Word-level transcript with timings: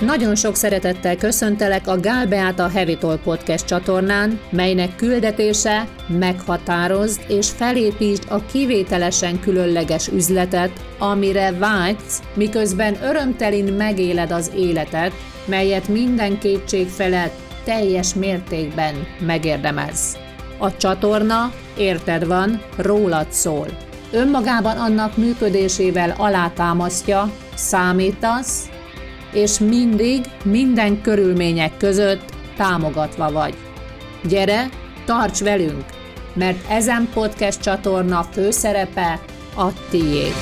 Nagyon 0.00 0.34
sok 0.34 0.54
szeretettel 0.56 1.16
köszöntelek 1.16 1.88
a 1.88 2.00
Gál 2.00 2.26
Beáta 2.26 2.68
Heavy 2.68 2.96
Talk 2.96 3.22
Podcast 3.22 3.64
csatornán, 3.66 4.40
melynek 4.50 4.96
küldetése 4.96 5.88
meghatározd 6.06 7.20
és 7.28 7.50
felépítsd 7.50 8.24
a 8.28 8.44
kivételesen 8.44 9.40
különleges 9.40 10.08
üzletet, 10.08 10.70
amire 10.98 11.52
vágysz, 11.52 12.22
miközben 12.34 13.02
örömtelin 13.02 13.72
megéled 13.72 14.30
az 14.30 14.50
életet, 14.56 15.12
melyet 15.44 15.88
minden 15.88 16.38
kétség 16.38 16.88
felett 16.88 17.34
teljes 17.64 18.14
mértékben 18.14 18.94
megérdemelsz. 19.26 20.16
A 20.58 20.76
csatorna, 20.76 21.52
érted 21.76 22.26
van, 22.26 22.62
rólad 22.76 23.32
szól. 23.32 23.66
Önmagában 24.12 24.76
annak 24.76 25.16
működésével 25.16 26.14
alátámasztja, 26.18 27.30
számítasz, 27.54 28.68
és 29.32 29.58
mindig, 29.58 30.20
minden 30.44 31.00
körülmények 31.02 31.76
között 31.76 32.34
támogatva 32.56 33.32
vagy. 33.32 33.54
Gyere, 34.28 34.68
tarts 35.04 35.38
velünk, 35.40 35.84
mert 36.34 36.70
ezen 36.70 37.08
podcast 37.14 37.60
csatorna 37.60 38.22
főszerepe 38.22 39.20
a 39.56 39.68
tiéd. 39.90 40.34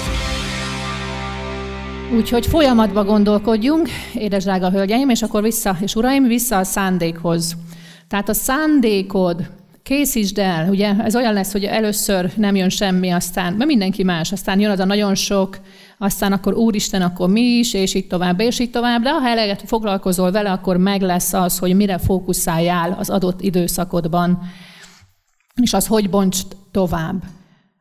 Úgyhogy 2.16 2.46
folyamatban 2.46 3.06
gondolkodjunk, 3.06 3.88
édes 4.14 4.44
drága 4.44 4.70
hölgyeim, 4.70 5.08
és 5.08 5.22
akkor 5.22 5.42
vissza, 5.42 5.76
és 5.80 5.94
uraim, 5.94 6.26
vissza 6.26 6.56
a 6.56 6.64
szándékhoz. 6.64 7.56
Tehát 8.08 8.28
a 8.28 8.34
szándékod, 8.34 9.50
készítsd 9.88 10.38
el, 10.38 10.68
ugye 10.68 10.94
ez 10.98 11.16
olyan 11.16 11.32
lesz, 11.32 11.52
hogy 11.52 11.64
először 11.64 12.32
nem 12.36 12.56
jön 12.56 12.68
semmi, 12.68 13.10
aztán, 13.10 13.52
mert 13.52 13.70
mindenki 13.70 14.02
más, 14.02 14.32
aztán 14.32 14.60
jön 14.60 14.70
az 14.70 14.78
a 14.78 14.84
nagyon 14.84 15.14
sok, 15.14 15.60
aztán 15.98 16.32
akkor 16.32 16.54
Úristen, 16.54 17.02
akkor 17.02 17.28
mi 17.28 17.40
is, 17.40 17.74
és 17.74 17.94
így 17.94 18.06
tovább, 18.06 18.40
és 18.40 18.58
így 18.58 18.70
tovább, 18.70 19.02
de 19.02 19.10
ha 19.10 19.28
eleget 19.28 19.62
foglalkozol 19.66 20.30
vele, 20.30 20.50
akkor 20.50 20.76
meg 20.76 21.02
lesz 21.02 21.32
az, 21.32 21.58
hogy 21.58 21.76
mire 21.76 21.98
fókuszáljál 21.98 22.96
az 22.98 23.10
adott 23.10 23.40
időszakodban, 23.40 24.38
és 25.62 25.72
az 25.72 25.86
hogy 25.86 26.10
bonts 26.10 26.38
tovább. 26.70 27.22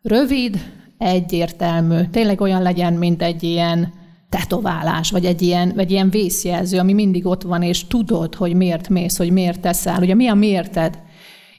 Rövid, 0.02 0.62
egyértelmű, 0.98 2.02
tényleg 2.12 2.42
olyan 2.42 2.62
legyen, 2.62 2.94
mint 2.94 3.22
egy 3.22 3.44
ilyen 3.44 3.94
tetoválás, 4.30 5.12
vagy 5.12 5.26
egy 5.26 5.42
ilyen, 5.42 5.72
vagy 5.76 5.92
ilyen 5.92 6.10
vészjelző, 6.10 6.80
ami 6.80 6.94
mindig 6.94 7.26
ott 7.26 7.42
van, 7.42 7.62
és 7.62 7.88
tudod, 7.88 8.36
hogy 8.36 8.54
miért 8.54 8.90
mész, 8.90 9.18
hogy 9.18 9.32
miért 9.32 9.60
teszel. 9.60 10.02
Ugye 10.02 10.14
mi 10.14 10.28
a 10.28 10.34
miérted? 10.34 11.06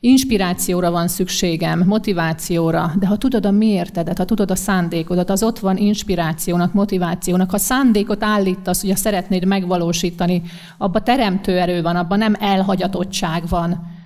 Inspirációra 0.00 0.90
van 0.90 1.08
szükségem, 1.08 1.82
motivációra, 1.86 2.92
de 2.98 3.06
ha 3.06 3.16
tudod 3.16 3.46
a 3.46 3.50
miértedet, 3.50 4.18
ha 4.18 4.24
tudod 4.24 4.50
a 4.50 4.56
szándékodat, 4.56 5.30
az 5.30 5.42
ott 5.42 5.58
van 5.58 5.76
inspirációnak, 5.76 6.72
motivációnak. 6.72 7.50
Ha 7.50 7.58
szándékot 7.58 8.22
állítasz, 8.22 8.80
hogy 8.80 8.96
szeretnéd 8.96 9.44
megvalósítani, 9.44 10.42
abban 10.78 11.04
teremtő 11.04 11.58
erő 11.58 11.82
van, 11.82 11.96
abban 11.96 12.18
nem 12.18 12.36
elhagyatottság 12.40 13.42
van, 13.48 13.96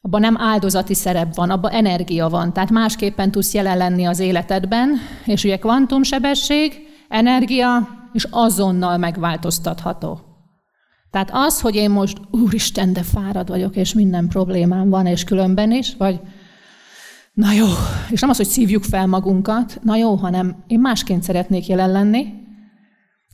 abban 0.00 0.20
nem 0.20 0.36
áldozati 0.38 0.94
szerep 0.94 1.34
van, 1.34 1.50
abban 1.50 1.70
energia 1.70 2.28
van. 2.28 2.52
Tehát 2.52 2.70
másképpen 2.70 3.30
tudsz 3.30 3.54
jelen 3.54 3.76
lenni 3.76 4.04
az 4.04 4.18
életedben, 4.18 4.90
és 5.24 5.44
ugye 5.44 5.56
kvantumsebesség, 5.56 6.72
energia, 7.08 7.88
és 8.12 8.26
azonnal 8.30 8.96
megváltoztatható. 8.96 10.27
Tehát 11.10 11.30
az, 11.32 11.60
hogy 11.60 11.74
én 11.74 11.90
most, 11.90 12.20
úristen, 12.30 12.92
de 12.92 13.02
fárad 13.02 13.48
vagyok, 13.48 13.76
és 13.76 13.92
minden 13.92 14.28
problémám 14.28 14.88
van, 14.88 15.06
és 15.06 15.24
különben 15.24 15.72
is, 15.72 15.94
vagy 15.96 16.20
na 17.32 17.52
jó, 17.52 17.66
és 18.10 18.20
nem 18.20 18.30
az, 18.30 18.36
hogy 18.36 18.46
szívjuk 18.46 18.84
fel 18.84 19.06
magunkat, 19.06 19.78
na 19.82 19.96
jó, 19.96 20.14
hanem 20.14 20.64
én 20.66 20.80
másként 20.80 21.22
szeretnék 21.22 21.66
jelen 21.66 21.90
lenni, 21.90 22.26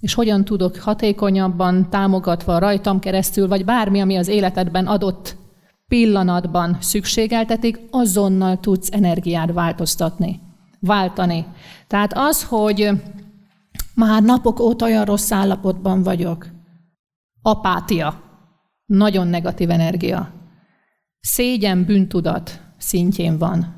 és 0.00 0.14
hogyan 0.14 0.44
tudok 0.44 0.76
hatékonyabban, 0.76 1.90
támogatva 1.90 2.58
rajtam 2.58 2.98
keresztül, 2.98 3.48
vagy 3.48 3.64
bármi, 3.64 4.00
ami 4.00 4.16
az 4.16 4.28
életedben 4.28 4.86
adott 4.86 5.36
pillanatban 5.88 6.76
szükségeltetik, 6.80 7.80
azonnal 7.90 8.60
tudsz 8.60 8.88
energiát 8.92 9.52
változtatni, 9.52 10.40
váltani. 10.80 11.46
Tehát 11.86 12.12
az, 12.14 12.44
hogy 12.44 12.90
már 13.94 14.22
napok 14.22 14.60
óta 14.60 14.84
olyan 14.84 15.04
rossz 15.04 15.32
állapotban 15.32 16.02
vagyok, 16.02 16.46
Apátia. 17.46 18.22
Nagyon 18.86 19.26
negatív 19.26 19.70
energia. 19.70 20.32
Szégyen, 21.20 21.84
bűntudat 21.84 22.60
szintjén 22.78 23.38
van. 23.38 23.76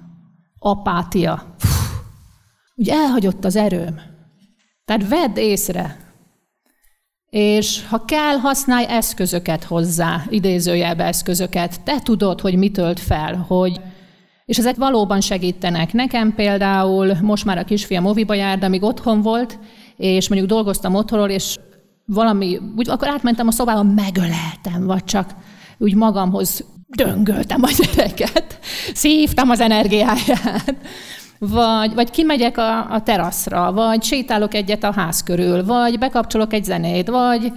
Apátia. 0.59 1.55
Úgy 2.75 2.89
elhagyott 2.89 3.45
az 3.45 3.57
erőm. 3.57 4.01
Tehát 4.85 5.09
vedd 5.09 5.37
észre. 5.37 5.97
És 7.31 7.87
ha 7.87 8.05
kell, 8.05 8.37
használj 8.37 8.87
eszközöket 8.89 9.65
hozzá, 9.65 10.23
idézőjelbe 10.29 11.05
eszközöket. 11.05 11.83
Te 11.83 12.01
tudod, 12.01 12.41
hogy 12.41 12.57
mi 12.57 12.71
tölt 12.71 13.01
fel, 13.01 13.37
hogy 13.37 13.81
és 14.45 14.59
ezek 14.59 14.77
valóban 14.77 15.21
segítenek. 15.21 15.93
Nekem 15.93 16.35
például 16.35 17.15
most 17.23 17.45
már 17.45 17.59
a 17.59 17.65
kisfiam 17.65 18.03
moviba 18.03 18.35
jár, 18.35 18.59
de 18.59 18.67
amíg 18.67 18.83
otthon 18.83 19.23
volt, 19.23 19.59
és 19.97 20.29
mondjuk 20.29 20.51
dolgoztam 20.51 20.95
otthonról, 20.95 21.31
és 21.31 21.57
valami, 22.07 22.61
úgy 22.77 22.91
akkor 22.91 23.09
átmentem 23.09 23.47
a 23.47 23.51
szobába, 23.51 23.83
megöleltem, 23.83 24.87
vagy 24.87 25.05
csak 25.05 25.31
úgy 25.79 25.95
magamhoz 25.95 26.65
döngöltem 26.89 27.63
a 27.63 27.69
gyereket, 27.79 28.59
szívtam 28.95 29.51
az 29.51 29.61
energiáját, 29.61 30.75
vagy, 31.39 31.95
vagy 31.95 32.11
kimegyek 32.11 32.59
a, 32.59 32.91
a 32.93 33.03
teraszra, 33.03 33.73
vagy 33.73 34.03
sétálok 34.03 34.55
egyet 34.55 34.85
a 34.85 34.93
ház 34.93 35.23
körül, 35.23 35.65
vagy 35.65 35.99
bekapcsolok 35.99 36.53
egy 36.53 36.65
zenét, 36.65 37.09
vagy 37.09 37.53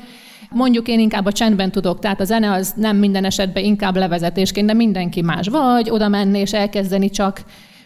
mondjuk 0.52 0.88
én 0.88 1.00
inkább 1.00 1.26
a 1.26 1.32
csendben 1.32 1.72
tudok, 1.72 2.00
tehát 2.00 2.20
a 2.20 2.24
zene 2.24 2.52
az 2.52 2.74
nem 2.76 2.98
minden 2.98 3.26
esetben 3.26 3.64
inkább 3.64 3.96
levezetésként, 3.96 4.68
de 4.68 4.74
mindenki 4.74 5.22
más. 5.22 5.48
Vagy 5.48 5.90
oda 5.90 6.08
menni 6.08 6.40
és 6.40 6.54
elkezdeni 6.54 7.10
csak 7.10 7.44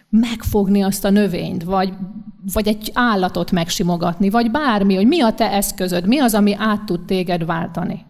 megfogni 0.09 0.81
azt 0.81 1.05
a 1.05 1.09
növényt, 1.09 1.63
vagy, 1.63 1.93
vagy 2.53 2.67
egy 2.67 2.91
állatot 2.93 3.51
megsimogatni, 3.51 4.29
vagy 4.29 4.51
bármi, 4.51 4.95
hogy 4.95 5.07
mi 5.07 5.21
a 5.21 5.33
te 5.33 5.51
eszközöd, 5.51 6.07
mi 6.07 6.19
az, 6.19 6.33
ami 6.33 6.53
át 6.57 6.85
tud 6.85 7.05
téged 7.05 7.45
váltani. 7.45 8.05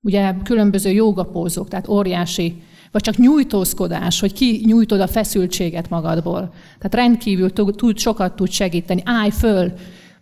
Ugye 0.00 0.34
különböző 0.42 0.90
jogapózók, 0.90 1.68
tehát 1.68 1.88
óriási, 1.88 2.62
vagy 2.90 3.02
csak 3.02 3.16
nyújtózkodás, 3.16 4.20
hogy 4.20 4.32
ki 4.32 4.62
nyújtod 4.64 5.00
a 5.00 5.06
feszültséget 5.06 5.90
magadból. 5.90 6.52
Tehát 6.78 6.94
rendkívül 6.94 7.52
tud, 7.52 7.98
sokat 7.98 8.36
tud 8.36 8.50
segíteni. 8.50 9.02
Állj 9.04 9.30
föl, 9.30 9.72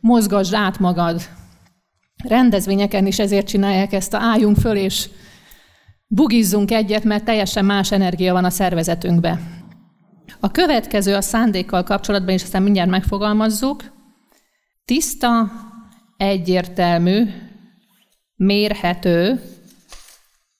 mozgasd 0.01 0.55
át 0.55 0.79
magad. 0.79 1.23
Rendezvényeken 2.25 3.07
is 3.07 3.19
ezért 3.19 3.47
csinálják 3.47 3.93
ezt, 3.93 4.15
a 4.15 4.19
álljunk 4.21 4.57
föl, 4.57 4.77
és 4.77 5.09
bugizzunk 6.07 6.71
egyet, 6.71 7.05
mert 7.05 7.25
teljesen 7.25 7.65
más 7.65 7.93
energia 7.93 8.33
van 8.33 8.45
a 8.45 8.51
szervezetünkbe. 8.51 9.41
A 10.41 10.51
következő 10.51 11.15
a 11.15 11.21
szándékkal 11.21 11.83
kapcsolatban, 11.83 12.35
és 12.35 12.43
aztán 12.43 12.63
mindjárt 12.63 12.91
megfogalmazzuk, 12.91 13.83
tiszta, 14.85 15.51
egyértelmű, 16.17 17.27
mérhető, 18.37 19.43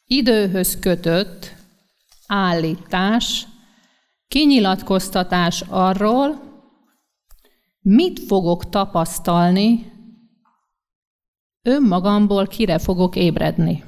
időhöz 0.05 0.79
kötött 0.79 1.55
állítás, 2.27 3.47
kinyilatkoztatás 4.29 5.65
arról, 5.69 6.53
mit 7.81 8.21
fogok 8.21 8.69
tapasztalni, 8.69 9.93
önmagamból 11.63 12.47
kire 12.47 12.79
fogok 12.79 13.17
ébredni. 13.17 13.85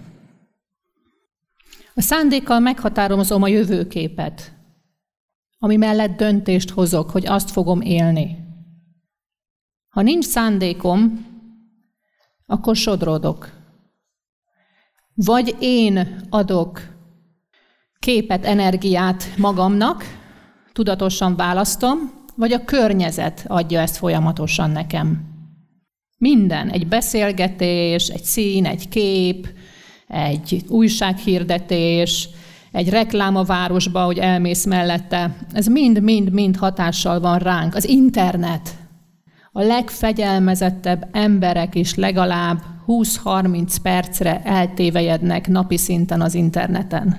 A 1.95 2.01
szándékkal 2.01 2.59
meghatározom 2.61 3.43
a 3.43 3.49
jövőképet, 3.49 4.56
ami 5.59 5.77
mellett 5.77 6.17
döntést 6.17 6.71
hozok, 6.71 7.11
hogy 7.11 7.27
azt 7.27 7.51
fogom 7.51 7.81
élni. 7.81 8.37
Ha 9.89 10.03
nincs 10.03 10.25
szándékom, 10.25 11.27
akkor 12.47 12.77
sodródok. 12.77 13.53
Vagy 15.15 15.57
én 15.61 16.21
adok 16.31 16.81
képet, 17.99 18.45
energiát 18.45 19.37
magamnak, 19.37 20.05
tudatosan 20.73 21.37
választom, 21.37 21.99
vagy 22.35 22.53
a 22.53 22.65
környezet 22.65 23.45
adja 23.49 23.81
ezt 23.81 23.97
folyamatosan 23.97 24.71
nekem. 24.71 25.35
Minden, 26.19 26.69
egy 26.69 26.87
beszélgetés, 26.87 28.09
egy 28.09 28.23
szín, 28.23 28.67
egy 28.67 28.89
kép, 28.89 29.49
egy 30.09 30.65
újsághirdetés, 30.69 32.29
egy 32.77 32.89
reklám 32.89 33.37
a 33.37 33.43
városba, 33.43 34.05
hogy 34.05 34.19
elmész 34.19 34.65
mellette. 34.65 35.37
Ez 35.53 35.67
mind-mind-mind 35.67 36.57
hatással 36.57 37.21
van 37.21 37.39
ránk. 37.39 37.75
Az 37.75 37.89
internet. 37.89 38.77
A 39.53 39.63
legfegyelmezettebb 39.63 41.09
emberek 41.13 41.75
is 41.75 41.95
legalább 41.95 42.63
20-30 42.87 43.77
percre 43.83 44.43
eltévejednek 44.43 45.49
napi 45.49 45.77
szinten 45.77 46.21
az 46.21 46.35
interneten. 46.35 47.17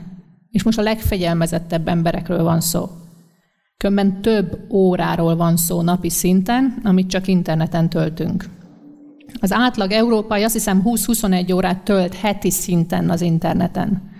És 0.51 0.63
most 0.63 0.77
a 0.77 0.81
legfegyelmezettebb 0.81 1.87
emberekről 1.87 2.43
van 2.43 2.61
szó. 2.61 2.89
Különben 3.77 4.21
több 4.21 4.59
óráról 4.71 5.35
van 5.35 5.57
szó 5.57 5.81
napi 5.81 6.09
szinten, 6.09 6.81
amit 6.83 7.09
csak 7.09 7.27
interneten 7.27 7.89
töltünk. 7.89 8.45
Az 9.39 9.53
átlag 9.53 9.91
európai 9.91 10.43
azt 10.43 10.53
hiszem 10.53 10.81
20-21 10.85 11.53
órát 11.53 11.83
tölt 11.83 12.13
heti 12.13 12.51
szinten 12.51 13.09
az 13.09 13.21
interneten. 13.21 14.15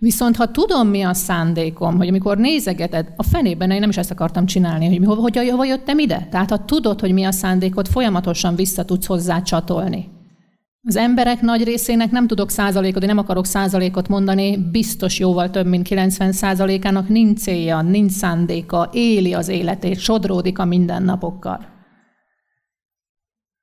Viszont 0.00 0.36
ha 0.36 0.50
tudom, 0.50 0.88
mi 0.88 1.02
a 1.02 1.14
szándékom, 1.14 1.96
hogy 1.96 2.08
amikor 2.08 2.38
nézegeted, 2.38 3.12
a 3.16 3.22
fenében 3.22 3.70
én 3.70 3.80
nem 3.80 3.88
is 3.88 3.96
ezt 3.96 4.10
akartam 4.10 4.46
csinálni, 4.46 4.88
hogy 4.88 5.06
hova, 5.06 5.20
hogy, 5.20 5.48
hova 5.50 5.64
jöttem 5.64 5.98
ide. 5.98 6.28
Tehát 6.30 6.50
ha 6.50 6.64
tudod, 6.64 7.00
hogy 7.00 7.12
mi 7.12 7.24
a 7.24 7.32
szándékot, 7.32 7.88
folyamatosan 7.88 8.54
vissza 8.54 8.84
tudsz 8.84 9.06
hozzá 9.06 9.42
csatolni. 9.42 10.08
Az 10.82 10.96
emberek 10.96 11.40
nagy 11.40 11.64
részének 11.64 12.10
nem 12.10 12.26
tudok 12.26 12.50
százalékot, 12.50 13.02
én 13.02 13.08
nem 13.08 13.18
akarok 13.18 13.46
százalékot 13.46 14.08
mondani, 14.08 14.56
biztos 14.70 15.18
jóval 15.18 15.50
több, 15.50 15.66
mint 15.66 15.86
90 15.86 16.32
százalékának 16.32 17.08
nincs 17.08 17.38
célja, 17.38 17.82
nincs 17.82 18.12
szándéka, 18.12 18.90
éli 18.92 19.34
az 19.34 19.48
életét, 19.48 19.98
sodródik 19.98 20.58
a 20.58 20.64
mindennapokkal. 20.64 21.66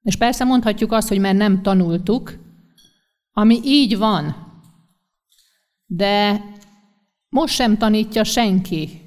És 0.02 0.16
persze 0.16 0.44
mondhatjuk 0.44 0.92
azt, 0.92 1.08
hogy 1.08 1.20
mert 1.20 1.38
nem 1.38 1.62
tanultuk, 1.62 2.34
ami 3.32 3.60
így 3.64 3.98
van, 3.98 4.47
de 5.88 6.44
most 7.30 7.54
sem 7.54 7.78
tanítja 7.78 8.24
senki. 8.24 9.02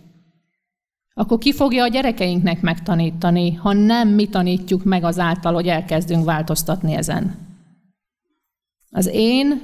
Akkor 1.15 1.39
ki 1.39 1.53
fogja 1.53 1.83
a 1.83 1.89
gyerekeinknek 1.89 2.61
megtanítani, 2.61 3.55
ha 3.55 3.73
nem 3.73 4.09
mi 4.09 4.27
tanítjuk 4.27 4.85
meg 4.85 5.05
azáltal, 5.05 5.55
hogy 5.55 5.67
elkezdünk 5.67 6.25
változtatni 6.25 6.95
ezen? 6.95 7.49
Az 8.91 9.11
én 9.13 9.63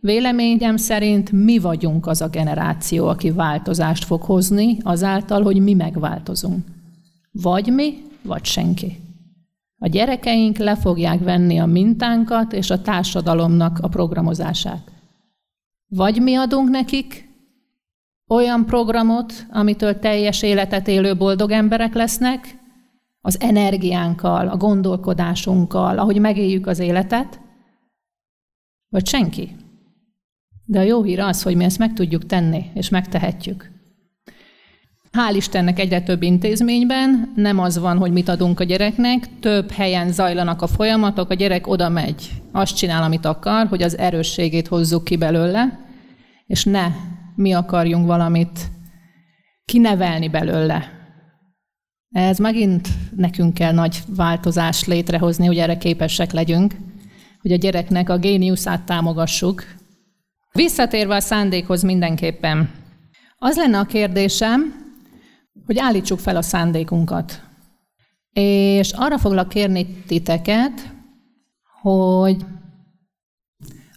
véleményem 0.00 0.76
szerint 0.76 1.32
mi 1.32 1.58
vagyunk 1.58 2.06
az 2.06 2.20
a 2.20 2.28
generáció, 2.28 3.06
aki 3.06 3.30
változást 3.30 4.04
fog 4.04 4.22
hozni 4.22 4.78
azáltal, 4.82 5.42
hogy 5.42 5.62
mi 5.62 5.74
megváltozunk. 5.74 6.64
Vagy 7.32 7.72
mi, 7.72 8.02
vagy 8.22 8.44
senki. 8.44 9.00
A 9.78 9.88
gyerekeink 9.88 10.56
le 10.56 10.76
fogják 10.76 11.20
venni 11.20 11.58
a 11.58 11.66
mintánkat 11.66 12.52
és 12.52 12.70
a 12.70 12.82
társadalomnak 12.82 13.78
a 13.78 13.88
programozását. 13.88 14.93
Vagy 15.96 16.22
mi 16.22 16.34
adunk 16.34 16.68
nekik 16.68 17.28
olyan 18.28 18.66
programot, 18.66 19.46
amitől 19.50 19.98
teljes 19.98 20.42
életet 20.42 20.88
élő 20.88 21.16
boldog 21.16 21.50
emberek 21.50 21.94
lesznek, 21.94 22.58
az 23.20 23.40
energiánkkal, 23.40 24.48
a 24.48 24.56
gondolkodásunkkal, 24.56 25.98
ahogy 25.98 26.20
megéljük 26.20 26.66
az 26.66 26.78
életet, 26.78 27.40
vagy 28.88 29.06
senki. 29.06 29.56
De 30.64 30.78
a 30.78 30.82
jó 30.82 31.02
hír 31.02 31.20
az, 31.20 31.42
hogy 31.42 31.56
mi 31.56 31.64
ezt 31.64 31.78
meg 31.78 31.92
tudjuk 31.92 32.26
tenni, 32.26 32.70
és 32.74 32.88
megtehetjük. 32.88 33.70
Hál' 35.14 35.34
Istennek 35.34 35.78
egyre 35.78 36.02
több 36.02 36.22
intézményben 36.22 37.32
nem 37.36 37.58
az 37.58 37.78
van, 37.78 37.98
hogy 37.98 38.12
mit 38.12 38.28
adunk 38.28 38.60
a 38.60 38.64
gyereknek, 38.64 39.28
több 39.40 39.70
helyen 39.70 40.12
zajlanak 40.12 40.62
a 40.62 40.66
folyamatok, 40.66 41.30
a 41.30 41.34
gyerek 41.34 41.66
oda 41.66 41.88
megy, 41.88 42.30
azt 42.52 42.76
csinál, 42.76 43.02
amit 43.02 43.24
akar, 43.24 43.66
hogy 43.66 43.82
az 43.82 43.98
erősségét 43.98 44.68
hozzuk 44.68 45.04
ki 45.04 45.16
belőle, 45.16 45.78
és 46.46 46.64
ne 46.64 46.86
mi 47.36 47.52
akarjunk 47.52 48.06
valamit 48.06 48.70
kinevelni 49.64 50.28
belőle. 50.28 50.90
Ez 52.10 52.38
megint 52.38 52.88
nekünk 53.16 53.54
kell 53.54 53.72
nagy 53.72 53.98
változást 54.16 54.86
létrehozni, 54.86 55.46
hogy 55.46 55.58
erre 55.58 55.78
képesek 55.78 56.32
legyünk 56.32 56.74
hogy 57.44 57.52
a 57.52 57.56
gyereknek 57.56 58.10
a 58.10 58.18
géniuszát 58.18 58.82
támogassuk. 58.82 59.64
Visszatérve 60.52 61.14
a 61.14 61.20
szándékhoz 61.20 61.82
mindenképpen. 61.82 62.70
Az 63.38 63.56
lenne 63.56 63.78
a 63.78 63.84
kérdésem, 63.84 64.83
hogy 65.66 65.78
állítsuk 65.78 66.18
fel 66.18 66.36
a 66.36 66.42
szándékunkat. 66.42 67.42
És 68.32 68.92
arra 68.92 69.18
foglak 69.18 69.48
kérni 69.48 69.86
titeket, 69.86 70.92
hogy 71.80 72.44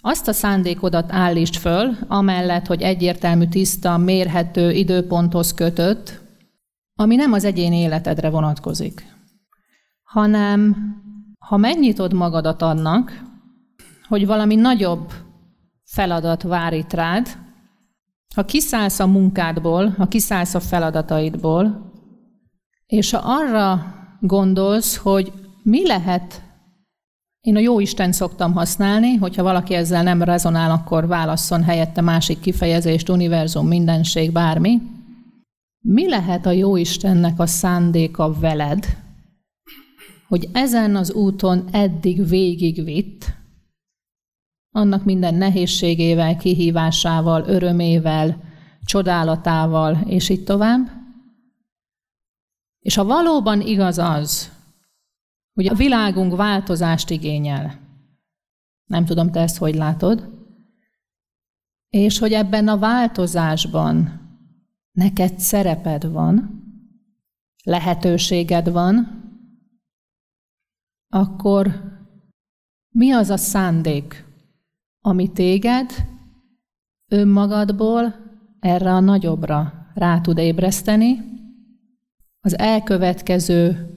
azt 0.01 0.27
a 0.27 0.33
szándékodat 0.33 1.12
állítsd 1.12 1.56
föl, 1.56 1.95
amellett, 2.07 2.65
hogy 2.65 2.81
egyértelmű, 2.81 3.48
tiszta, 3.48 3.98
mérhető 3.98 4.71
időponthoz 4.71 5.54
kötött, 5.54 6.21
ami 6.95 7.15
nem 7.15 7.33
az 7.33 7.44
egyén 7.44 7.74
életedre 7.74 8.30
vonatkozik, 8.30 9.15
hanem 10.04 10.75
ha 11.39 11.57
megnyitod 11.57 12.13
magadat 12.13 12.62
annak, 12.62 13.24
hogy 14.07 14.25
valami 14.25 14.56
nagyobb 14.56 15.12
feladat 15.83 16.42
vár 16.42 16.74
itt 16.74 16.94
rád, 16.94 17.27
ha 18.38 18.45
kiszállsz 18.45 19.00
a 19.00 19.07
munkádból, 19.07 19.89
ha 19.98 20.07
kiszállsz 20.07 20.54
a 20.54 20.60
feladataidból, 20.60 21.92
és 22.86 23.12
ha 23.12 23.18
arra 23.24 23.94
gondolsz, 24.19 24.95
hogy 24.95 25.31
mi 25.63 25.88
lehet, 25.88 26.42
én 27.42 27.56
a 27.56 27.60
jó 27.60 27.80
Isten 27.80 28.12
szoktam 28.12 28.54
használni, 28.54 29.16
hogyha 29.16 29.44
valaki 29.44 29.74
ezzel 29.74 30.04
nem 30.04 30.22
rezonál, 30.22 30.72
akkor 30.72 31.07
válasszon 31.07 31.63
helyette 31.63 32.01
másik 32.01 32.39
kifejezést, 32.39 33.10
univerzum, 33.10 33.68
mindenség, 33.68 34.31
bármi. 34.31 34.81
Mi 35.80 36.10
lehet 36.10 36.45
a 36.45 36.51
jó 36.51 36.75
Istennek 36.75 37.40
a 37.40 37.45
szándéka 37.45 38.33
veled, 38.40 38.86
hogy 40.28 40.50
ezen 40.51 40.95
az 40.95 41.12
úton 41.12 41.63
eddig 41.72 42.28
végigvitt, 42.28 43.25
annak 44.77 45.03
minden 45.03 45.35
nehézségével, 45.35 46.38
kihívásával, 46.38 47.44
örömével, 47.47 48.44
csodálatával, 48.85 50.01
és 50.06 50.29
így 50.29 50.44
tovább. 50.44 50.89
És 52.79 52.95
ha 52.95 53.03
valóban 53.03 53.62
igaz 53.62 53.97
az, 53.97 54.51
hogy 55.53 55.68
a 55.68 55.74
világunk 55.74 56.35
változást 56.35 57.09
igényel, 57.09 57.79
nem 58.85 59.06
tudom, 59.06 59.31
te 59.31 59.39
ezt 59.39 59.57
hogy 59.57 59.75
látod, 59.75 60.29
és 61.89 62.19
hogy 62.19 62.33
ebben 62.33 62.68
a 62.68 62.77
változásban 62.77 64.21
neked 64.91 65.39
szereped 65.39 66.12
van, 66.12 66.63
lehetőséged 67.63 68.71
van, 68.71 69.23
akkor 71.09 71.95
mi 72.89 73.12
az 73.12 73.30
a 73.30 73.38
szándék, 73.38 74.26
ami 75.07 75.31
téged 75.31 75.92
önmagadból 77.12 78.15
erre 78.59 78.94
a 78.94 79.00
nagyobbra 79.00 79.74
rá 79.94 80.21
tud 80.21 80.38
ébreszteni, 80.38 81.19
az 82.39 82.57
elkövetkező 82.57 83.90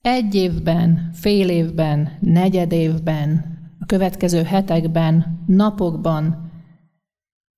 egy 0.00 0.34
évben, 0.34 1.10
fél 1.12 1.48
évben, 1.48 2.18
negyed 2.20 2.72
évben, 2.72 3.58
a 3.80 3.86
következő 3.86 4.42
hetekben, 4.42 5.44
napokban 5.46 6.50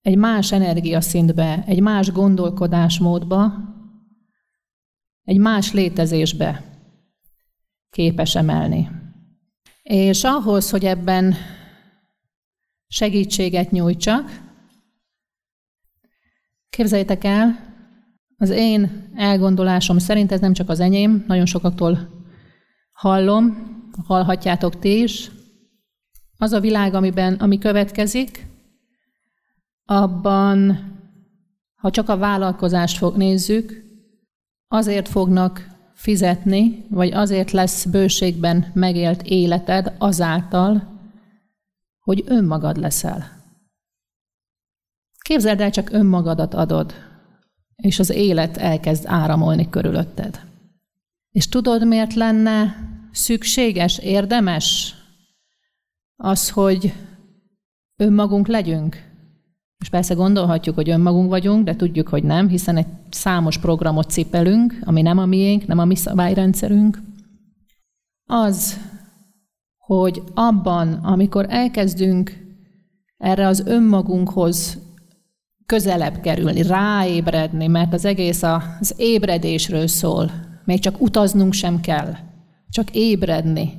egy 0.01 0.17
más 0.17 0.53
energiaszintbe, 0.53 1.65
egy 1.67 1.81
más 1.81 2.13
gondolkodásmódba, 2.13 3.53
egy 5.25 5.39
más 5.39 5.73
létezésbe 5.73 6.63
képes 7.91 8.35
emelni. 8.35 8.91
És 9.83 10.25
ahhoz, 10.25 10.71
hogy 10.71 10.85
ebben 10.85 11.35
segítséget 12.93 13.71
nyújtsak. 13.71 14.41
Képzeljétek 16.71 17.25
el, 17.25 17.59
az 18.37 18.51
én 18.51 19.11
elgondolásom 19.15 19.99
szerint, 19.99 20.33
ez 20.33 20.41
nem 20.41 20.53
csak 20.53 20.69
az 20.69 20.81
enyém, 20.81 21.25
nagyon 21.27 21.47
sokaktól 21.47 22.09
hallom, 22.93 23.71
hallhatjátok 24.05 24.79
ti 24.79 25.03
is, 25.03 25.31
az 26.37 26.53
a 26.53 26.61
világ, 26.61 26.95
amiben, 26.95 27.35
ami 27.35 27.59
következik, 27.59 28.47
abban, 29.85 30.79
ha 31.75 31.91
csak 31.91 32.09
a 32.09 32.17
vállalkozást 32.17 32.97
fog, 32.97 33.17
nézzük, 33.17 33.85
azért 34.69 35.09
fognak 35.09 35.69
fizetni, 35.95 36.85
vagy 36.89 37.13
azért 37.13 37.51
lesz 37.51 37.85
bőségben 37.85 38.71
megélt 38.75 39.23
életed 39.23 39.95
azáltal, 39.99 40.92
hogy 42.03 42.23
önmagad 42.27 42.77
leszel. 42.77 43.41
Képzeld 45.19 45.61
el, 45.61 45.71
csak 45.71 45.93
önmagadat 45.93 46.55
adod, 46.55 46.95
és 47.77 47.99
az 47.99 48.11
élet 48.11 48.57
elkezd 48.57 49.05
áramolni 49.07 49.71
körülötted. 49.71 50.41
És 51.31 51.49
tudod, 51.49 51.87
miért 51.87 52.15
lenne 52.15 52.77
szükséges, 53.13 53.99
érdemes 53.99 54.95
az, 56.17 56.51
hogy 56.51 56.93
önmagunk 57.97 58.47
legyünk? 58.47 59.11
És 59.79 59.89
persze 59.89 60.15
gondolhatjuk, 60.15 60.75
hogy 60.75 60.91
önmagunk 60.91 61.29
vagyunk, 61.29 61.65
de 61.65 61.77
tudjuk, 61.77 62.09
hogy 62.09 62.23
nem, 62.23 62.49
hiszen 62.49 62.77
egy 62.77 62.87
számos 63.11 63.59
programot 63.59 64.11
cipelünk, 64.11 64.77
ami 64.85 65.03
nem 65.03 65.19
a 65.19 65.27
miénk, 65.27 65.67
nem 65.67 65.79
a 65.79 65.85
mi 65.85 65.97
szabályrendszerünk. 65.97 67.03
Az, 68.27 68.81
hogy 69.99 70.23
abban, 70.35 70.93
amikor 70.93 71.47
elkezdünk 71.49 72.41
erre 73.17 73.47
az 73.47 73.63
önmagunkhoz 73.67 74.79
közelebb 75.67 76.21
kerülni, 76.21 76.63
ráébredni, 76.63 77.67
mert 77.67 77.93
az 77.93 78.05
egész 78.05 78.43
az 78.43 78.95
ébredésről 78.97 79.87
szól, 79.87 80.31
még 80.65 80.79
csak 80.79 81.01
utaznunk 81.01 81.53
sem 81.53 81.81
kell, 81.81 82.17
csak 82.69 82.95
ébredni, 82.95 83.73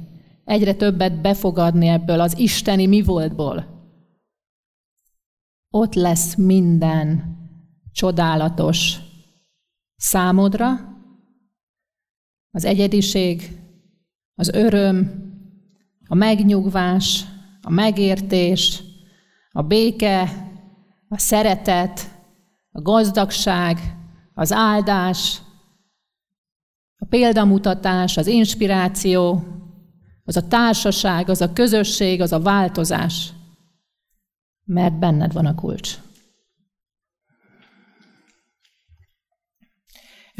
egyre 0.46 0.74
többet 0.74 1.22
befogadni 1.22 1.88
ebből 1.88 2.20
az 2.20 2.38
isteni 2.38 2.86
mi 2.86 3.02
voltból, 3.02 3.66
ott 5.70 5.94
lesz 5.94 6.36
minden 6.36 7.38
csodálatos 7.92 8.98
számodra, 9.96 10.68
az 12.52 12.66
egyediség, 12.66 13.60
az 14.36 14.50
öröm, 14.50 15.32
a 16.14 16.16
megnyugvás, 16.16 17.26
a 17.62 17.70
megértés, 17.70 18.84
a 19.52 19.62
béke, 19.62 20.22
a 21.10 21.18
szeretet, 21.18 22.12
a 22.72 22.82
gazdagság, 22.82 23.98
az 24.34 24.52
áldás, 24.52 25.42
a 26.98 27.06
példamutatás, 27.06 28.18
az 28.18 28.28
inspiráció, 28.28 29.44
az 30.24 30.38
a 30.38 30.48
társaság, 30.48 31.30
az 31.30 31.42
a 31.42 31.54
közösség, 31.54 32.22
az 32.22 32.32
a 32.32 32.40
változás, 32.40 33.34
mert 34.64 35.00
benned 35.00 35.34
van 35.34 35.46
a 35.46 35.56
kulcs. 35.56 35.98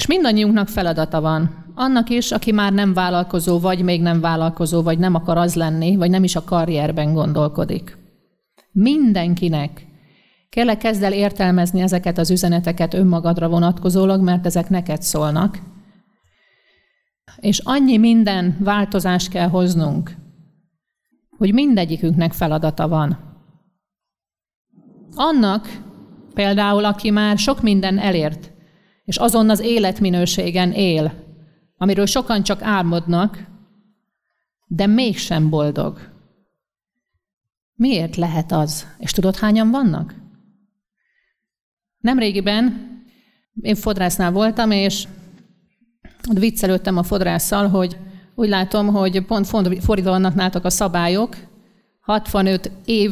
És 0.04 0.10
mindannyiunknak 0.10 0.68
feladata 0.68 1.22
van. 1.22 1.66
Annak 1.76 2.10
is, 2.10 2.32
aki 2.32 2.52
már 2.52 2.74
nem 2.74 2.94
vállalkozó, 2.94 3.60
vagy 3.60 3.82
még 3.82 4.02
nem 4.02 4.20
vállalkozó, 4.20 4.82
vagy 4.82 5.00
nem 5.00 5.16
akar 5.16 5.38
az 5.38 5.56
lenni, 5.56 5.96
vagy 5.96 6.10
nem 6.10 6.24
is 6.24 6.36
a 6.36 6.44
karrierben 6.44 7.14
gondolkodik. 7.14 7.98
Mindenkinek 8.72 9.88
kell 10.50 10.76
kezd 10.76 11.04
el 11.04 11.14
értelmezni 11.14 11.82
ezeket 11.82 12.18
az 12.18 12.32
üzeneteket 12.32 12.94
önmagadra 12.94 13.48
vonatkozólag, 13.48 14.22
mert 14.22 14.46
ezek 14.46 14.70
neked 14.70 15.02
szólnak. 15.02 15.60
És 17.40 17.60
annyi 17.60 17.98
minden 17.98 18.58
változást 18.60 19.30
kell 19.30 19.48
hoznunk, 19.48 20.16
hogy 21.38 21.54
mindegyikünknek 21.54 22.34
feladata 22.34 22.88
van. 22.88 23.18
Annak 25.16 25.82
például, 26.34 26.86
aki 26.86 27.10
már 27.10 27.38
sok 27.38 27.62
minden 27.62 28.00
elért, 28.00 28.53
és 29.06 29.18
azon 29.18 29.50
az 29.50 29.60
életminőségen 29.60 30.72
él, 30.72 31.14
amiről 31.78 32.06
sokan 32.06 32.44
csak 32.44 32.62
álmodnak, 32.62 33.46
de 34.68 34.88
mégsem 34.88 35.50
boldog. 35.50 36.12
Miért 37.74 38.16
lehet 38.16 38.52
az? 38.52 38.88
És 38.98 39.12
tudod, 39.12 39.36
hányan 39.36 39.72
vannak? 39.72 40.16
Nemrégiben 41.98 42.92
én 43.62 43.76
fodrásznál 43.76 44.32
voltam, 44.32 44.72
és 44.72 45.08
viccelődtem 46.34 46.98
a 46.98 47.04
fodrásszal, 47.04 47.68
hogy 47.68 47.98
úgy 48.36 48.50
látom, 48.50 48.88
hogy 48.88 49.26
pont 49.26 49.48
fordítva 49.48 50.12
vannak 50.12 50.36
nálatok 50.36 50.66
a 50.66 50.70
szabályok, 50.70 51.36
65 52.00 52.72
év 52.86 53.12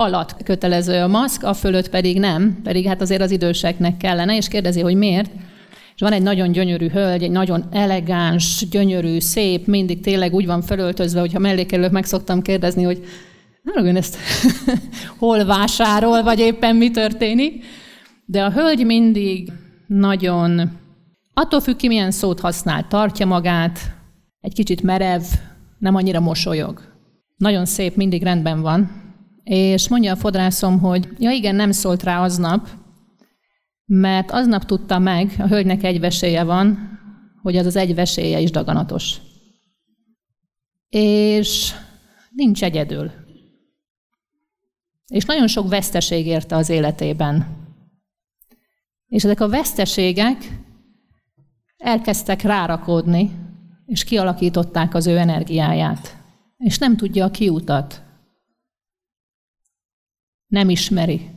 alatt 0.00 0.42
kötelező 0.42 1.02
a 1.02 1.06
maszk, 1.06 1.42
a 1.42 1.54
fölött 1.54 1.88
pedig 1.88 2.18
nem, 2.18 2.60
pedig 2.62 2.86
hát 2.86 3.00
azért 3.00 3.20
az 3.20 3.30
időseknek 3.30 3.96
kellene, 3.96 4.36
és 4.36 4.48
kérdezi, 4.48 4.80
hogy 4.80 4.94
miért. 4.94 5.30
És 5.94 6.00
van 6.00 6.12
egy 6.12 6.22
nagyon 6.22 6.52
gyönyörű 6.52 6.88
hölgy, 6.88 7.22
egy 7.22 7.30
nagyon 7.30 7.64
elegáns, 7.70 8.68
gyönyörű, 8.70 9.18
szép, 9.18 9.66
mindig 9.66 10.00
tényleg 10.00 10.34
úgy 10.34 10.46
van 10.46 10.62
felöltözve, 10.62 11.20
hogyha 11.20 11.38
mellékelők 11.38 11.90
meg 11.90 12.04
szoktam 12.04 12.42
kérdezni, 12.42 12.82
hogy 12.82 13.04
nem 13.62 13.86
ön 13.86 13.96
ezt 13.96 14.16
hol 15.18 15.44
vásárol, 15.44 16.22
vagy 16.22 16.38
éppen 16.38 16.76
mi 16.76 16.90
történik. 16.90 17.64
De 18.24 18.44
a 18.44 18.52
hölgy 18.52 18.86
mindig 18.86 19.52
nagyon, 19.86 20.70
attól 21.34 21.60
függ 21.60 21.76
ki, 21.76 21.88
milyen 21.88 22.10
szót 22.10 22.40
használ, 22.40 22.86
tartja 22.88 23.26
magát, 23.26 23.78
egy 24.40 24.54
kicsit 24.54 24.82
merev, 24.82 25.22
nem 25.78 25.94
annyira 25.94 26.20
mosolyog. 26.20 26.82
Nagyon 27.36 27.66
szép, 27.66 27.96
mindig 27.96 28.22
rendben 28.22 28.60
van. 28.60 28.99
És 29.42 29.88
mondja 29.88 30.12
a 30.12 30.16
fodrászom, 30.16 30.78
hogy 30.78 31.08
ja 31.18 31.30
igen, 31.30 31.54
nem 31.54 31.72
szólt 31.72 32.02
rá 32.02 32.22
aznap, 32.22 32.68
mert 33.84 34.30
aznap 34.30 34.64
tudta 34.64 34.98
meg, 34.98 35.34
a 35.38 35.46
hölgynek 35.46 35.82
egy 35.82 36.00
veséje 36.00 36.44
van, 36.44 36.98
hogy 37.42 37.56
az 37.56 37.66
az 37.66 37.76
egy 37.76 37.94
veséje 37.94 38.40
is 38.40 38.50
daganatos. 38.50 39.16
És 40.88 41.72
nincs 42.30 42.64
egyedül. 42.64 43.10
És 45.06 45.24
nagyon 45.24 45.46
sok 45.46 45.68
veszteség 45.68 46.26
érte 46.26 46.56
az 46.56 46.68
életében. 46.68 47.58
És 49.06 49.24
ezek 49.24 49.40
a 49.40 49.48
veszteségek 49.48 50.58
elkezdtek 51.76 52.42
rárakódni, 52.42 53.30
és 53.86 54.04
kialakították 54.04 54.94
az 54.94 55.06
ő 55.06 55.18
energiáját. 55.18 56.16
És 56.56 56.78
nem 56.78 56.96
tudja 56.96 57.24
a 57.24 57.30
kiutat. 57.30 58.02
Nem 60.50 60.68
ismeri. 60.68 61.30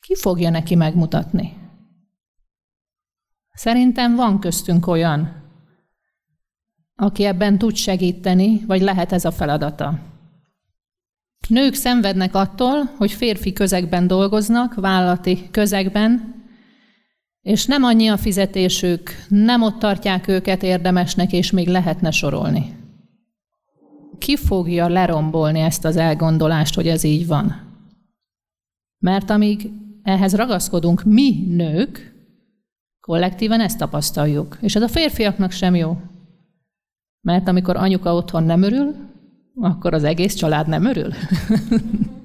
Ki 0.00 0.14
fogja 0.16 0.50
neki 0.50 0.74
megmutatni? 0.74 1.52
Szerintem 3.52 4.14
van 4.14 4.40
köztünk 4.40 4.86
olyan, 4.86 5.42
aki 6.96 7.24
ebben 7.24 7.58
tud 7.58 7.76
segíteni, 7.76 8.64
vagy 8.66 8.80
lehet 8.80 9.12
ez 9.12 9.24
a 9.24 9.30
feladata. 9.30 9.98
Nők 11.48 11.74
szenvednek 11.74 12.34
attól, 12.34 12.84
hogy 12.96 13.12
férfi 13.12 13.52
közegben 13.52 14.06
dolgoznak, 14.06 14.74
vállalati 14.74 15.48
közegben, 15.50 16.42
és 17.40 17.66
nem 17.66 17.82
annyi 17.82 18.08
a 18.08 18.16
fizetésük, 18.16 19.10
nem 19.28 19.62
ott 19.62 19.78
tartják 19.78 20.28
őket 20.28 20.62
érdemesnek, 20.62 21.32
és 21.32 21.50
még 21.50 21.68
lehetne 21.68 22.10
sorolni. 22.10 22.81
Ki 24.22 24.36
fogja 24.36 24.88
lerombolni 24.88 25.60
ezt 25.60 25.84
az 25.84 25.96
elgondolást, 25.96 26.74
hogy 26.74 26.88
ez 26.88 27.02
így 27.04 27.26
van? 27.26 27.60
Mert 28.98 29.30
amíg 29.30 29.70
ehhez 30.02 30.34
ragaszkodunk 30.34 31.02
mi 31.04 31.44
nők, 31.48 32.14
kollektíven 33.00 33.60
ezt 33.60 33.78
tapasztaljuk. 33.78 34.58
És 34.60 34.74
ez 34.74 34.82
a 34.82 34.88
férfiaknak 34.88 35.50
sem 35.50 35.74
jó. 35.74 35.96
Mert 37.20 37.48
amikor 37.48 37.76
anyuka 37.76 38.14
otthon 38.14 38.42
nem 38.42 38.62
örül, 38.62 38.94
akkor 39.60 39.94
az 39.94 40.04
egész 40.04 40.34
család 40.34 40.68
nem 40.68 40.84
örül. 40.84 41.12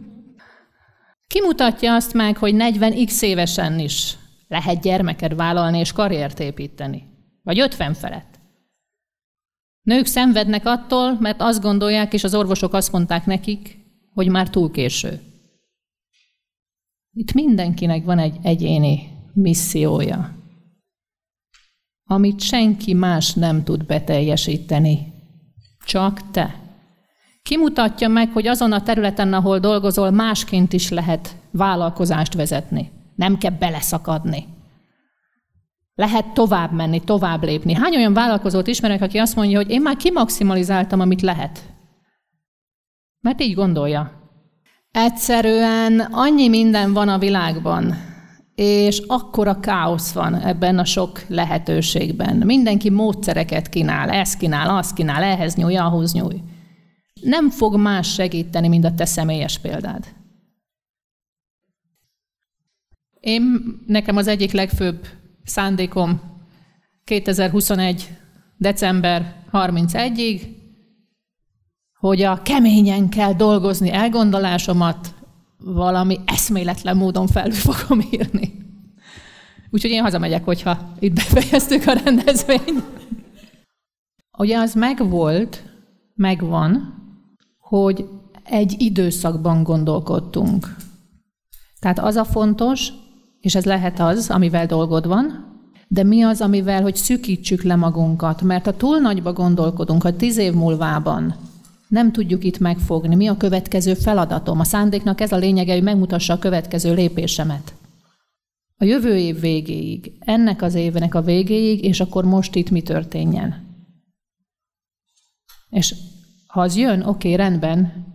Kimutatja 1.33 1.93
azt 1.93 2.13
meg, 2.13 2.37
hogy 2.37 2.53
40x 2.57 3.21
évesen 3.21 3.79
is 3.79 4.17
lehet 4.47 4.81
gyermeket 4.81 5.35
vállalni 5.35 5.79
és 5.79 5.91
karriert 5.91 6.39
építeni. 6.39 7.03
Vagy 7.43 7.59
50 7.59 7.93
felett. 7.93 8.36
Nők 9.87 10.05
szenvednek 10.05 10.65
attól, 10.65 11.17
mert 11.19 11.41
azt 11.41 11.61
gondolják, 11.61 12.13
és 12.13 12.23
az 12.23 12.35
orvosok 12.35 12.73
azt 12.73 12.91
mondták 12.91 13.25
nekik, 13.25 13.77
hogy 14.13 14.29
már 14.29 14.49
túl 14.49 14.71
késő. 14.71 15.21
Itt 17.13 17.33
mindenkinek 17.33 18.05
van 18.05 18.19
egy 18.19 18.37
egyéni 18.41 19.09
missziója, 19.33 20.35
amit 22.03 22.39
senki 22.39 22.93
más 22.93 23.33
nem 23.33 23.63
tud 23.63 23.85
beteljesíteni, 23.85 25.13
csak 25.85 26.31
te. 26.31 26.55
Kimutatja 27.41 28.07
meg, 28.07 28.31
hogy 28.31 28.47
azon 28.47 28.71
a 28.71 28.83
területen, 28.83 29.33
ahol 29.33 29.59
dolgozol, 29.59 30.11
másként 30.11 30.73
is 30.73 30.89
lehet 30.89 31.35
vállalkozást 31.51 32.33
vezetni. 32.33 32.91
Nem 33.15 33.37
kell 33.37 33.51
beleszakadni. 33.51 34.45
Lehet 35.97 36.33
tovább 36.33 36.71
menni, 36.71 37.03
tovább 37.03 37.43
lépni. 37.43 37.73
Hány 37.73 37.95
olyan 37.95 38.13
vállalkozót 38.13 38.67
ismerek, 38.67 39.01
aki 39.01 39.17
azt 39.17 39.35
mondja, 39.35 39.57
hogy 39.57 39.69
én 39.69 39.81
már 39.81 39.95
kimaximalizáltam, 39.95 40.99
amit 40.99 41.21
lehet? 41.21 41.59
Mert 43.19 43.41
így 43.41 43.53
gondolja. 43.53 44.11
Egyszerűen 44.91 45.99
annyi 45.99 46.47
minden 46.47 46.93
van 46.93 47.09
a 47.09 47.17
világban, 47.17 47.95
és 48.55 49.01
akkora 49.07 49.59
káosz 49.59 50.11
van 50.11 50.35
ebben 50.35 50.79
a 50.79 50.85
sok 50.85 51.23
lehetőségben. 51.27 52.35
Mindenki 52.37 52.89
módszereket 52.89 53.69
kínál, 53.69 54.09
ezt 54.09 54.37
kínál, 54.37 54.77
azt 54.77 54.95
kínál, 54.95 55.23
ehhez 55.23 55.55
nyúj, 55.55 55.75
ahhoz 55.75 56.13
nyúj 56.13 56.41
nem 57.21 57.49
fog 57.49 57.75
más 57.75 58.13
segíteni, 58.13 58.67
mint 58.67 58.85
a 58.85 58.93
te 58.93 59.05
személyes 59.05 59.59
példád. 59.59 60.15
Én, 63.19 63.43
nekem 63.85 64.17
az 64.17 64.27
egyik 64.27 64.51
legfőbb 64.51 65.07
szándékom 65.47 66.21
2021. 67.03 68.09
december 68.57 69.35
31-ig, 69.51 70.41
hogy 71.99 72.21
a 72.21 72.41
keményen 72.41 73.09
kell 73.09 73.33
dolgozni 73.33 73.91
elgondolásomat 73.91 75.13
valami 75.57 76.19
eszméletlen 76.25 76.97
módon 76.97 77.27
felül 77.27 77.51
fogom 77.51 77.99
írni. 78.11 78.53
Úgyhogy 79.69 79.91
én 79.91 80.01
hazamegyek, 80.01 80.43
hogyha 80.43 80.93
itt 80.99 81.13
befejeztük 81.13 81.87
a 81.87 81.93
rendezvényt. 81.93 82.83
Ugye 84.37 84.57
az 84.57 84.73
megvolt, 84.73 85.63
megvan, 86.15 86.93
hogy 87.57 88.05
egy 88.43 88.75
időszakban 88.77 89.63
gondolkodtunk. 89.63 90.75
Tehát 91.79 91.99
az 91.99 92.15
a 92.15 92.25
fontos, 92.25 92.91
és 93.47 93.55
ez 93.55 93.65
lehet 93.65 93.99
az, 93.99 94.29
amivel 94.29 94.65
dolgod 94.65 95.07
van, 95.07 95.45
de 95.87 96.03
mi 96.03 96.21
az, 96.21 96.41
amivel, 96.41 96.81
hogy 96.81 96.95
szükítsük 96.95 97.63
le 97.63 97.75
magunkat, 97.75 98.41
mert 98.41 98.65
ha 98.65 98.77
túl 98.77 98.97
nagyba 98.97 99.33
gondolkodunk, 99.33 100.03
ha 100.03 100.15
tíz 100.15 100.37
év 100.37 100.53
múlvában 100.53 101.35
nem 101.87 102.11
tudjuk 102.11 102.43
itt 102.43 102.59
megfogni, 102.59 103.15
mi 103.15 103.27
a 103.27 103.37
következő 103.37 103.93
feladatom. 103.93 104.59
A 104.59 104.63
szándéknak 104.63 105.21
ez 105.21 105.31
a 105.31 105.37
lényege, 105.37 105.73
hogy 105.73 105.83
megmutassa 105.83 106.33
a 106.33 106.39
következő 106.39 106.93
lépésemet. 106.93 107.73
A 108.77 108.83
jövő 108.83 109.17
év 109.17 109.39
végéig, 109.39 110.11
ennek 110.19 110.61
az 110.61 110.73
évnek 110.73 111.15
a 111.15 111.21
végéig, 111.21 111.83
és 111.83 111.99
akkor 111.99 112.25
most 112.25 112.55
itt 112.55 112.69
mi 112.69 112.81
történjen. 112.81 113.65
És 115.69 115.95
ha 116.47 116.61
az 116.61 116.75
jön, 116.75 117.01
oké, 117.01 117.33
rendben, 117.33 118.05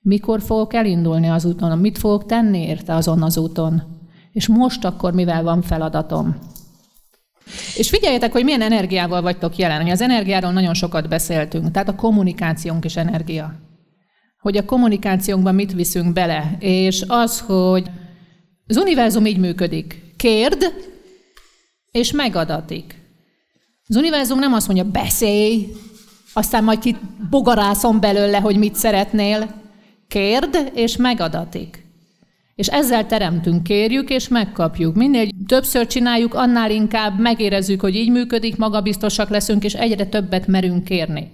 mikor 0.00 0.42
fogok 0.42 0.74
elindulni 0.74 1.28
az 1.28 1.44
úton, 1.44 1.78
mit 1.78 1.98
fogok 1.98 2.26
tenni 2.26 2.58
érte 2.58 2.94
azon 2.94 3.22
az 3.22 3.36
úton, 3.36 3.95
és 4.36 4.48
most 4.48 4.84
akkor 4.84 5.12
mivel 5.12 5.42
van 5.42 5.62
feladatom. 5.62 6.36
És 7.76 7.88
figyeljetek, 7.88 8.32
hogy 8.32 8.44
milyen 8.44 8.60
energiával 8.60 9.22
vagytok 9.22 9.56
jelen. 9.56 9.90
Az 9.90 10.00
energiáról 10.00 10.52
nagyon 10.52 10.74
sokat 10.74 11.08
beszéltünk, 11.08 11.70
tehát 11.70 11.88
a 11.88 11.94
kommunikációnk 11.94 12.84
is 12.84 12.96
energia. 12.96 13.54
Hogy 14.40 14.56
a 14.56 14.64
kommunikációnkban 14.64 15.54
mit 15.54 15.72
viszünk 15.72 16.12
bele, 16.12 16.56
és 16.58 17.04
az, 17.06 17.40
hogy 17.40 17.90
az 18.66 18.76
univerzum 18.76 19.26
így 19.26 19.38
működik. 19.38 20.02
Kérd, 20.16 20.64
és 21.90 22.12
megadatik. 22.12 23.02
Az 23.88 23.96
univerzum 23.96 24.38
nem 24.38 24.52
azt 24.52 24.66
mondja, 24.66 24.84
beszélj, 24.84 25.72
aztán 26.32 26.64
majd 26.64 26.78
ki 26.78 26.96
bogarászom 27.30 28.00
belőle, 28.00 28.38
hogy 28.38 28.56
mit 28.56 28.74
szeretnél. 28.74 29.62
Kérd, 30.08 30.70
és 30.74 30.96
megadatik. 30.96 31.85
És 32.56 32.66
ezzel 32.66 33.06
teremtünk, 33.06 33.62
kérjük, 33.62 34.10
és 34.10 34.28
megkapjuk. 34.28 34.94
Minél 34.94 35.28
többször 35.46 35.86
csináljuk, 35.86 36.34
annál 36.34 36.70
inkább 36.70 37.18
megérezzük, 37.18 37.80
hogy 37.80 37.94
így 37.94 38.10
működik, 38.10 38.56
magabiztosak 38.56 39.28
leszünk, 39.28 39.64
és 39.64 39.74
egyre 39.74 40.06
többet 40.06 40.46
merünk 40.46 40.84
kérni. 40.84 41.30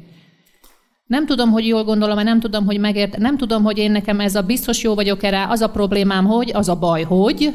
Nem 1.06 1.26
tudom, 1.26 1.50
hogy 1.50 1.66
jól 1.66 1.84
gondolom, 1.84 2.14
mert 2.14 2.28
nem 2.28 2.40
tudom, 2.40 2.64
hogy 2.64 2.78
megért, 2.78 3.16
nem 3.16 3.36
tudom, 3.36 3.62
hogy 3.62 3.78
én 3.78 3.90
nekem 3.90 4.20
ez 4.20 4.34
a 4.34 4.42
biztos 4.42 4.82
jó 4.82 4.94
vagyok 4.94 5.22
erre, 5.22 5.46
az 5.48 5.60
a 5.60 5.70
problémám, 5.70 6.24
hogy, 6.24 6.50
az 6.54 6.68
a 6.68 6.78
baj, 6.78 7.02
hogy, 7.02 7.52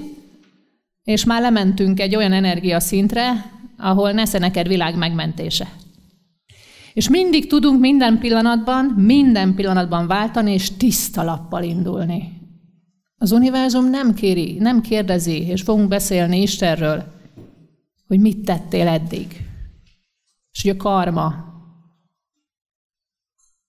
és 1.03 1.25
már 1.25 1.41
lementünk 1.41 1.99
egy 1.99 2.15
olyan 2.15 2.31
energiaszintre, 2.31 3.51
ahol 3.77 4.11
nesze 4.11 4.39
neked 4.39 4.67
világ 4.67 4.97
megmentése. 4.97 5.67
És 6.93 7.09
mindig 7.09 7.47
tudunk 7.47 7.79
minden 7.79 8.19
pillanatban, 8.19 8.85
minden 8.85 9.55
pillanatban 9.55 10.07
váltani, 10.07 10.53
és 10.53 10.77
tiszta 10.77 11.23
lappal 11.23 11.63
indulni. 11.63 12.36
Az 13.19 13.31
univerzum 13.31 13.89
nem 13.89 14.13
kéri, 14.13 14.57
nem 14.57 14.81
kérdezi, 14.81 15.41
és 15.41 15.61
fogunk 15.61 15.87
beszélni 15.87 16.41
Istenről, 16.41 17.03
hogy 18.07 18.19
mit 18.19 18.45
tettél 18.45 18.87
eddig. 18.87 19.45
És 20.51 20.61
hogy 20.61 20.71
a 20.71 20.77
karma. 20.77 21.45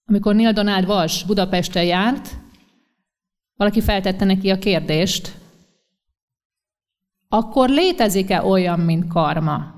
Amikor 0.04 0.34
Neil 0.34 0.52
Donald 0.52 0.88
Walsh 0.88 1.26
Budapesten 1.26 1.84
járt, 1.84 2.36
valaki 3.56 3.80
feltette 3.80 4.24
neki 4.24 4.50
a 4.50 4.58
kérdést, 4.58 5.36
akkor 7.28 7.68
létezik-e 7.68 8.42
olyan, 8.42 8.80
mint 8.80 9.06
karma? 9.06 9.76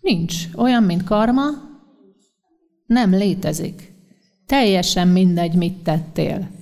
Nincs. 0.00 0.48
Olyan, 0.54 0.82
mint 0.82 1.04
karma, 1.04 1.44
nem 2.86 3.10
létezik. 3.10 3.92
Teljesen 4.46 5.08
mindegy, 5.08 5.54
mit 5.54 5.82
tettél. 5.82 6.59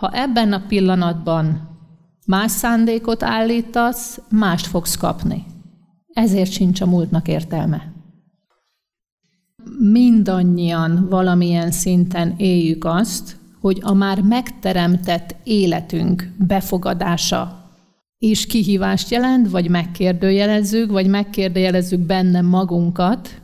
Ha 0.00 0.10
ebben 0.12 0.52
a 0.52 0.66
pillanatban 0.68 1.68
más 2.26 2.50
szándékot 2.50 3.22
állítasz, 3.22 4.20
mást 4.30 4.66
fogsz 4.66 4.96
kapni. 4.96 5.44
Ezért 6.12 6.50
sincs 6.50 6.80
a 6.80 6.86
múltnak 6.86 7.28
értelme. 7.28 7.92
Mindannyian 9.78 11.08
valamilyen 11.08 11.70
szinten 11.70 12.34
éljük 12.36 12.84
azt, 12.84 13.36
hogy 13.60 13.78
a 13.82 13.92
már 13.92 14.20
megteremtett 14.20 15.36
életünk 15.44 16.32
befogadása 16.38 17.70
és 18.18 18.46
kihívást 18.46 19.10
jelent, 19.10 19.50
vagy 19.50 19.68
megkérdőjelezzük, 19.68 20.90
vagy 20.90 21.06
megkérdőjelezzük 21.06 22.00
benne 22.00 22.40
magunkat. 22.40 23.40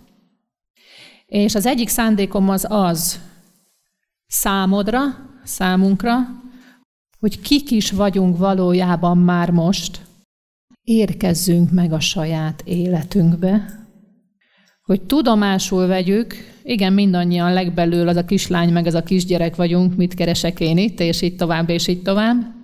És 1.26 1.54
az 1.54 1.66
egyik 1.66 1.88
szándékom 1.88 2.48
az 2.48 2.66
az 2.68 3.20
számodra, 4.26 5.00
számunkra, 5.44 6.44
hogy 7.18 7.40
kik 7.40 7.70
is 7.70 7.90
vagyunk 7.90 8.38
valójában 8.38 9.18
már 9.18 9.50
most, 9.50 10.00
érkezzünk 10.82 11.70
meg 11.70 11.92
a 11.92 12.00
saját 12.00 12.62
életünkbe, 12.64 13.84
hogy 14.82 15.02
tudomásul 15.02 15.86
vegyük, 15.86 16.34
igen, 16.62 16.92
mindannyian 16.92 17.52
legbelül 17.52 18.08
az 18.08 18.16
a 18.16 18.24
kislány, 18.24 18.72
meg 18.72 18.86
az 18.86 18.94
a 18.94 19.02
kisgyerek 19.02 19.56
vagyunk, 19.56 19.96
mit 19.96 20.14
keresek 20.14 20.60
én 20.60 20.78
itt, 20.78 21.00
és 21.00 21.22
itt 21.22 21.38
tovább, 21.38 21.68
és 21.68 21.88
itt 21.88 22.04
tovább, 22.04 22.54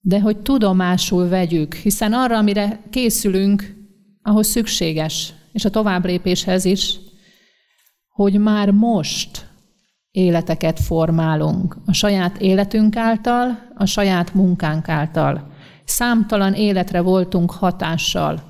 de 0.00 0.20
hogy 0.20 0.36
tudomásul 0.36 1.28
vegyük, 1.28 1.74
hiszen 1.74 2.12
arra, 2.12 2.38
amire 2.38 2.80
készülünk, 2.90 3.74
ahhoz 4.22 4.46
szükséges, 4.46 5.32
és 5.52 5.64
a 5.64 5.70
továbblépéshez 5.70 6.64
is, 6.64 6.98
hogy 8.08 8.38
már 8.38 8.70
most 8.70 9.46
életeket 10.14 10.80
formálunk. 10.80 11.76
A 11.86 11.92
saját 11.92 12.40
életünk 12.40 12.96
által, 12.96 13.58
a 13.74 13.84
saját 13.84 14.34
munkánk 14.34 14.88
által. 14.88 15.50
Számtalan 15.84 16.54
életre 16.54 17.00
voltunk 17.00 17.50
hatással. 17.50 18.42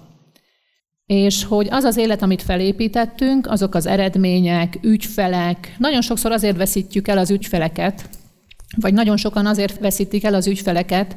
És 1.07 1.45
hogy 1.45 1.69
az 1.71 1.85
az 1.85 1.97
élet, 1.97 2.23
amit 2.23 2.43
felépítettünk, 2.43 3.47
azok 3.47 3.75
az 3.75 3.87
eredmények, 3.87 4.79
ügyfelek, 4.83 5.75
nagyon 5.79 6.01
sokszor 6.01 6.33
azért 6.33 6.57
veszítjük 6.57 7.09
el 7.09 7.19
az 7.19 7.31
ügyfeleket, 7.31 8.09
vagy 8.77 8.95
nagyon 8.95 9.17
sokan 9.17 9.47
azért 9.47 9.81
veszítik 9.81 10.25
el 10.25 10.35
az 10.35 10.47
ügyfeleket, 10.47 11.17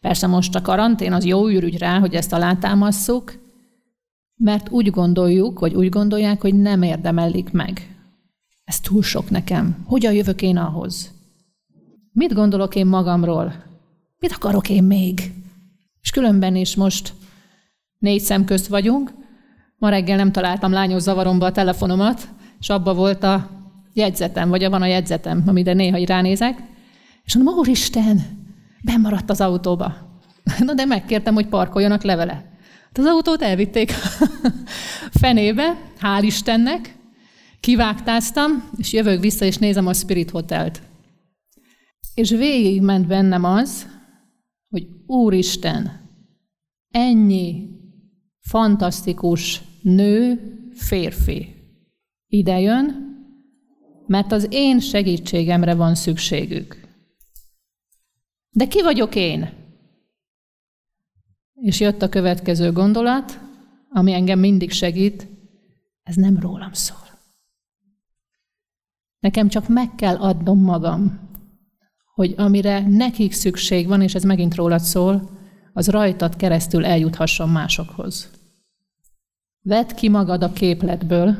persze 0.00 0.26
most 0.26 0.54
a 0.54 0.62
karantén 0.62 1.12
az 1.12 1.24
jó 1.24 1.48
űrügy 1.48 1.78
rá, 1.78 1.98
hogy 1.98 2.14
ezt 2.14 2.32
alátámasszuk, 2.32 3.32
mert 4.36 4.70
úgy 4.70 4.90
gondoljuk, 4.90 5.58
vagy 5.58 5.74
úgy 5.74 5.88
gondolják, 5.88 6.40
hogy 6.40 6.54
nem 6.54 6.82
érdemelik 6.82 7.50
meg 7.50 7.92
ez 8.64 8.80
túl 8.80 9.02
sok 9.02 9.30
nekem. 9.30 9.84
Hogyan 9.86 10.12
jövök 10.12 10.42
én 10.42 10.56
ahhoz? 10.56 11.10
Mit 12.12 12.34
gondolok 12.34 12.74
én 12.74 12.86
magamról? 12.86 13.64
Mit 14.18 14.32
akarok 14.32 14.68
én 14.68 14.82
még? 14.84 15.32
És 16.00 16.10
különben 16.10 16.56
is 16.56 16.74
most 16.74 17.12
négy 17.98 18.20
szem 18.20 18.44
közt 18.44 18.66
vagyunk. 18.66 19.12
Ma 19.78 19.88
reggel 19.88 20.16
nem 20.16 20.32
találtam 20.32 20.72
lányos 20.72 21.02
zavaromba 21.02 21.46
a 21.46 21.52
telefonomat, 21.52 22.28
és 22.60 22.68
abba 22.68 22.94
volt 22.94 23.22
a 23.22 23.50
jegyzetem, 23.92 24.48
vagy 24.48 24.68
van 24.68 24.82
a 24.82 24.86
jegyzetem, 24.86 25.42
amire 25.46 25.72
néha 25.72 26.04
ránézek. 26.06 26.62
És 27.24 27.34
mondom, 27.34 27.54
Úristen, 27.54 28.20
bemaradt 28.84 29.30
az 29.30 29.40
autóba. 29.40 29.94
Na 30.66 30.74
de 30.74 30.84
megkértem, 30.84 31.34
hogy 31.34 31.46
parkoljanak 31.46 32.02
levele. 32.02 32.32
Hát 32.32 32.98
az 32.98 33.04
autót 33.04 33.42
elvitték 33.42 33.90
fenébe, 35.20 35.76
hál' 36.00 36.22
Istennek, 36.22 36.94
Kivágtáztam, 37.62 38.70
és 38.76 38.92
jövök 38.92 39.20
vissza, 39.20 39.44
és 39.44 39.56
nézem 39.56 39.86
a 39.86 39.92
Spirit 39.92 40.30
Hotelt. 40.30 40.82
És 42.14 42.30
végigment 42.30 43.06
bennem 43.06 43.44
az, 43.44 43.86
hogy 44.68 44.88
Úristen, 45.06 46.10
ennyi 46.88 47.68
fantasztikus 48.40 49.62
nő, 49.82 50.40
férfi 50.74 51.54
ide 52.26 52.60
jön, 52.60 53.10
mert 54.06 54.32
az 54.32 54.46
én 54.50 54.80
segítségemre 54.80 55.74
van 55.74 55.94
szükségük. 55.94 56.88
De 58.50 58.66
ki 58.66 58.82
vagyok 58.82 59.14
én? 59.14 59.50
És 61.54 61.80
jött 61.80 62.02
a 62.02 62.08
következő 62.08 62.72
gondolat, 62.72 63.40
ami 63.88 64.12
engem 64.12 64.38
mindig 64.38 64.70
segít, 64.70 65.26
ez 66.02 66.14
nem 66.14 66.38
rólam 66.40 66.72
szól. 66.72 67.01
Nekem 69.22 69.48
csak 69.48 69.68
meg 69.68 69.94
kell 69.94 70.16
adnom 70.16 70.62
magam, 70.62 71.28
hogy 72.14 72.34
amire 72.36 72.88
nekik 72.88 73.32
szükség 73.32 73.86
van, 73.86 74.02
és 74.02 74.14
ez 74.14 74.22
megint 74.22 74.54
rólad 74.54 74.80
szól, 74.80 75.30
az 75.72 75.88
rajtad 75.88 76.36
keresztül 76.36 76.84
eljuthasson 76.84 77.48
másokhoz. 77.48 78.30
Vedd 79.60 79.94
ki 79.94 80.08
magad 80.08 80.42
a 80.42 80.52
képletből, 80.52 81.38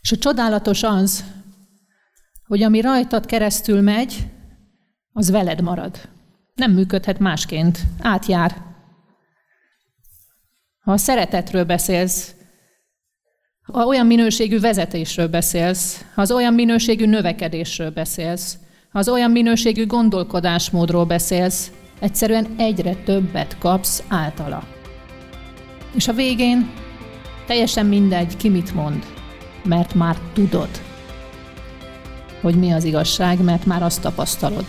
és 0.00 0.12
a 0.12 0.16
csodálatos 0.16 0.82
az, 0.82 1.24
hogy 2.46 2.62
ami 2.62 2.80
rajtad 2.80 3.26
keresztül 3.26 3.80
megy, 3.80 4.26
az 5.12 5.30
veled 5.30 5.60
marad. 5.60 6.08
Nem 6.54 6.72
működhet 6.72 7.18
másként, 7.18 7.78
átjár. 7.98 8.62
Ha 10.80 10.92
a 10.92 10.96
szeretetről 10.96 11.64
beszélsz, 11.64 12.34
olyan 13.72 14.06
minőségű 14.06 14.60
vezetésről 14.60 15.28
beszélsz, 15.28 16.04
ha 16.14 16.22
az 16.22 16.30
olyan 16.30 16.54
minőségű 16.54 17.06
növekedésről 17.06 17.90
beszélsz, 17.90 18.58
ha 18.92 18.98
az 18.98 19.08
olyan 19.08 19.30
minőségű 19.30 19.86
gondolkodásmódról 19.86 21.04
beszélsz, 21.04 21.70
Egyszerűen 22.00 22.46
egyre 22.56 22.94
többet 22.94 23.58
kapsz 23.58 24.02
általa. 24.08 24.62
És 25.94 26.08
a 26.08 26.12
végén 26.12 26.70
teljesen 27.46 27.86
mindegy, 27.86 28.36
ki 28.36 28.48
mit 28.48 28.74
mond, 28.74 29.06
mert 29.64 29.94
már 29.94 30.16
tudod, 30.32 30.68
hogy 32.40 32.54
mi 32.54 32.72
az 32.72 32.84
igazság, 32.84 33.42
mert 33.42 33.66
már 33.66 33.82
azt 33.82 34.00
tapasztalod. 34.00 34.64